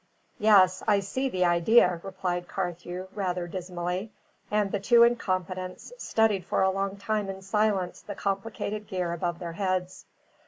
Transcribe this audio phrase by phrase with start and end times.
[0.39, 4.11] "Yes, I see the idea," replied Carthew, rather dismally,
[4.49, 9.37] and the two incompetents studied for a long time in silence the complicated gear above
[9.37, 10.05] their heads.